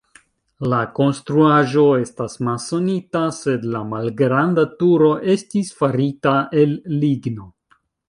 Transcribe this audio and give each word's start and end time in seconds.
La 0.69 0.77
konstruaĵo 0.99 1.83
estas 2.05 2.39
masonita, 2.49 3.23
sed 3.41 3.69
la 3.77 3.83
malgranda 3.93 4.67
turo 4.83 5.13
estis 5.37 5.73
farita 5.85 6.37
el 6.67 6.79
ligno. 7.07 7.51